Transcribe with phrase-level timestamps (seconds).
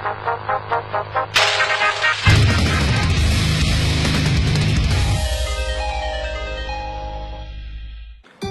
[0.00, 1.47] Thank you.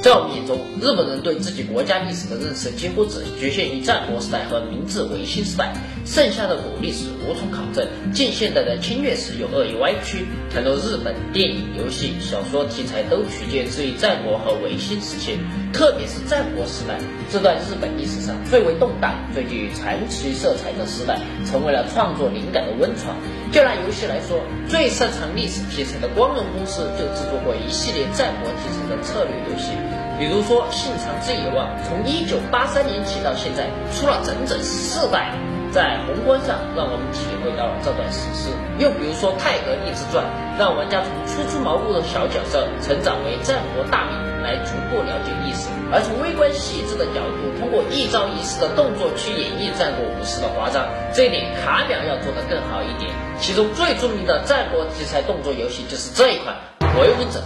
[0.07, 5.73] 在我们眼中，日本人对自己国家历史的认识几乎只局限于战国时代和明治维新时代，
[6.05, 7.85] 剩下的古历史无从考证。
[8.13, 10.25] 近现代的侵略史又恶意歪曲，
[10.55, 15.37] 很多日本电影、游戏、小说题材都取决于战国和维新时期，
[15.73, 16.97] 特别是战国时代
[17.29, 23.13] 这段日本历史上最为动荡、最具传奇色彩的时代，成为了创作灵感的温床。
[23.51, 29.96] 就拿游戏来说，最擅长历史题材的光荣公司就制作过一系列战国题材的策略游戏。
[30.17, 35.29] 比如说《信长之野望》，从一九八三年起到现在，出了整整四代，
[35.71, 38.49] 在宏观上让我们体会到了这段史诗。
[38.79, 40.25] 又比如说《泰格立志传》，
[40.57, 50.81] 让玩家从初出茅庐的小角色成长为战国大名，来逐步了解历史；而从微观细致的角度，通过一招一式的动作去演绎战国武士的华章。
[51.13, 53.13] 这一点卡表要做得更好一点。
[53.37, 56.57] 其中最著名的战国题材动作游戏就是这一款
[56.97, 57.37] 《鬼武者》。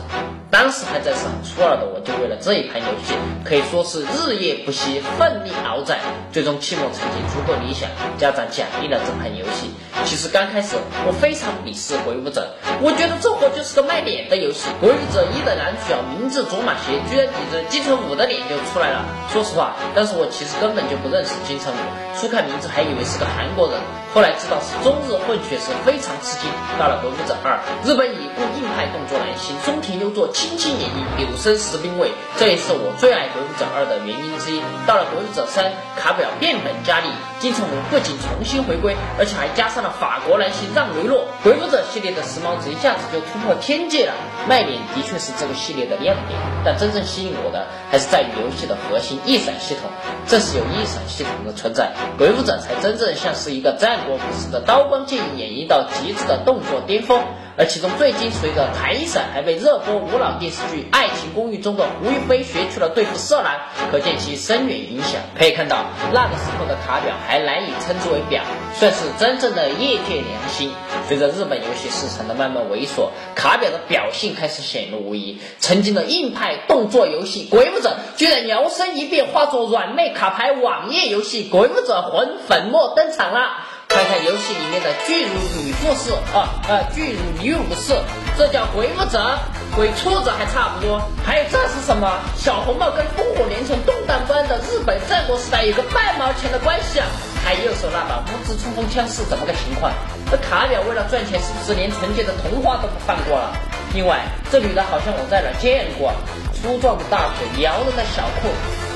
[0.51, 5.97] 当时还在上初二的我，就为了这一盘游戏，可以说是日夜不息，奋力熬战，
[6.33, 9.71] 最终期末成绩足够理想，家长奖励了这盘游戏。
[10.05, 10.75] 其实刚开始
[11.07, 14.69] 我非常鄙视《鬼武者》，我觉得这货就是个卖脸的游戏。
[14.79, 19.05] 《鬼武者一》的男主角名字卓马邪居然顶着金城武的脸就出来了。
[19.31, 21.81] 说实话，当时我其实根本就不认识金城武，
[22.19, 23.79] 初看名字还以为是个韩国人，
[24.13, 26.49] 后来知道是中日混血时非常吃惊。
[26.77, 30.27] 到了《鬼武者二》，日本以一部硬派动作男星，松田优作。
[30.33, 34.61] 轻轻演绎柳生十兵卫，这也是我最爱《鬼武者二》的原因之一。
[34.85, 37.07] 到了《鬼武者三》，卡表变本加厉，
[37.39, 41.25] 金城武不仅重新回归，而且还加上了法国男星让雷诺。
[41.43, 44.13] 《鬼武者》系列的时髦值一下子就突破天界了。
[44.47, 49.89] 卖点的确是这个系列的亮点，但真正吸引我的还是在于游戏的核心——一闪系统。
[50.27, 57.21] 正是有一闪系统的存在，《鬼武者》才真正像是一个战国武士的刀光剑影演绎到极致的动作巅峰。
[57.57, 63.59] 而其中最精髓的谭一闪，还被热播无脑电视剧《爱情公寓》中的胡一菲学去了对付色狼，
[63.91, 65.21] 可见其深远影响。
[65.37, 70.71] 可以看到，那个时候的卡表还难以称之为表，算是真正的业界良心。
[71.07, 75.39] 随着日本游戏市场的慢慢萎缩，卡表的表性开始显露无遗。
[75.59, 83.67] 曾经的硬派动作游戏《鬼武者》居然摇身一变，化作软妹卡牌网页游戏《鬼武者魂粉末》登场了。
[83.93, 87.93] 看看游戏里面的巨乳女护士啊啊，巨乳女武士，
[88.37, 89.37] 这叫鬼武者，
[89.75, 91.01] 鬼畜子还差不多。
[91.25, 92.07] 还有这是什么？
[92.37, 97.07] 小红帽跟烽火连城动荡不安的日本战国时代有个半毛钱的关系啊？
[97.43, 99.91] 还右手那把无知冲锋枪是怎么个情况？
[100.31, 103.51] 这卡表为了赚钱，是不是连纯洁的童话都不放过了？
[103.93, 106.13] 另外，这女的好像我在哪见过，
[106.55, 108.47] 粗壮的大腿，撩人的小裤，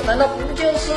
[0.08, 0.96] 难道不就是？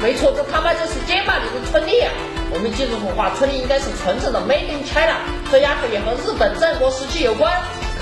[0.00, 2.08] 没错，这他妈就是街霸里的春丽啊！
[2.50, 5.20] 我们记住的话，春丽应该是纯正的 Made in China，
[5.52, 7.52] 这丫头也和日本战国时期有关。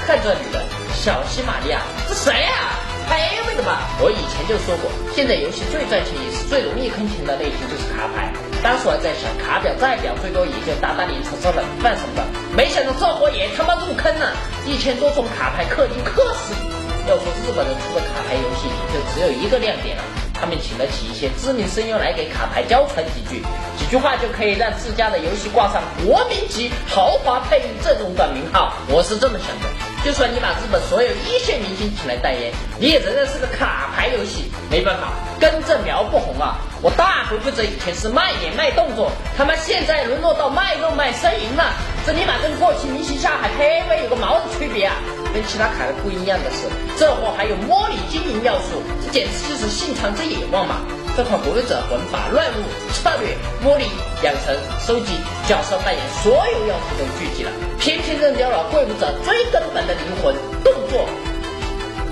[0.07, 0.63] 看这女的，
[0.95, 2.79] 小西玛利亚，这谁呀？
[3.11, 3.91] 黑妹的吧？
[3.99, 8.31] 我以前就说过，现在游戏最赚钱也是最容易坑钱的类型就是卡牌。
[8.63, 12.23] 当时我还在想，卡表再表最多也就打打脸、炒炒冷饭什么的，
[12.55, 14.31] 没想到这货也他妈入坑了，
[14.63, 16.71] 一千多种卡牌氪金氪死你！
[17.11, 20.03] 要说日本人出的卡牌游戏，就只有一个亮点了。
[20.35, 23.41] 他们请得起一些知名声优来给卡牌教传几句，
[23.87, 28.75] 一句话就可以让自家的游戏挂上国民级豪华配音阵容的名号。
[28.89, 29.69] 我是这么想的，
[30.05, 34.51] 就算你把日本所有一线明星请来代言，你也仍然是个卡牌游戏。
[34.73, 36.59] 没办法，根正苗不红啊！
[36.83, 41.73] 我大回复者以前是卖脸卖动作，他妈现在沦落到卖肉卖呻吟了。
[42.05, 44.97] 这尼玛跟过气明星下海配 AV 有个毛的区别啊！
[45.33, 46.67] 跟其他卡牌不一样的是，
[46.99, 50.81] 这货还有摸你经营要素，这简直就是信长之野望嘛！
[51.17, 53.87] 这款鬼者魂把乱舞、策略、摸你、
[54.23, 55.15] 养成、收集、
[55.49, 57.51] 角色扮演所有要素都聚集了，
[57.81, 61.09] 偏偏扔掉了怪物者最根本的灵魂——动作。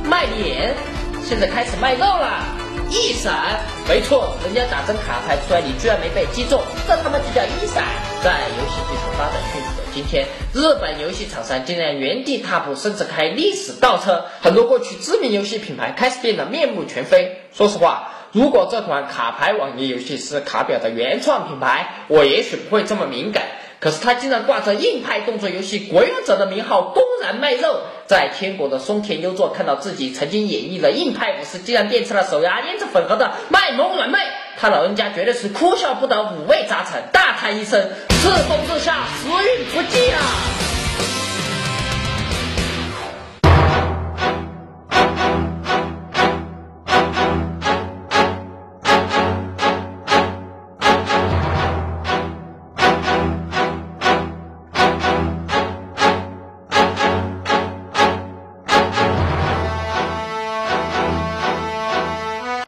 [0.08, 0.74] 卖脸，
[1.22, 2.46] 现在开始卖肉了！
[2.88, 7.84] 一闪，没错，人家打针卡牌出来，你居然没被击中，这他妈就叫一闪！
[8.22, 17.42] 在游戏技术发展迅速的今天，日本游戏厂商竟然原地踏步，甚至开历史倒车，很多过去知名游戏品牌开始变得面目全非。
[17.52, 23.44] 说实话，如果这款卡牌网页游戏是卡表的原创品牌，我也许不会这么敏感。
[23.78, 27.82] 可是他竟然挂着硬派动作游戏《鬼勇者》的名号，公然卖肉。
[28.06, 34.18] 在天国的松田优作看到自己曾经演绎的硬派武士，竟然变成了手牙胭脂粉盒的卖萌软妹，
[34.58, 40.18] 他老人家绝对是哭笑不得，五味杂陈，大叹一声：“世风日下，时运不济啊！”